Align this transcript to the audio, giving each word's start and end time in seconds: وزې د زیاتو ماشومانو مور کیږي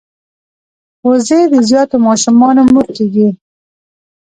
وزې 1.07 1.41
د 1.53 1.55
زیاتو 1.69 1.95
ماشومانو 2.07 2.61
مور 2.71 2.87
کیږي 2.97 3.29